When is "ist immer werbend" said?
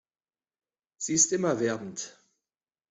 1.13-2.17